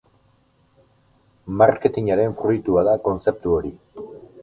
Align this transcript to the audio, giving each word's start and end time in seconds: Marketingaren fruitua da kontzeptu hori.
Marketingaren 1.63 2.35
fruitua 2.43 2.89
da 2.91 2.99
kontzeptu 3.09 3.59
hori. 3.61 3.75